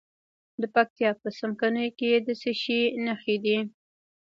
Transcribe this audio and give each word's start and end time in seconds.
د 0.61 0.63
پکتیا 0.75 1.09
په 1.21 1.27
څمکنیو 1.37 1.95
کې 1.99 2.11
د 2.25 2.29
څه 2.41 2.51
شي 2.61 2.81
نښې 3.05 3.35
دي؟ 3.43 3.57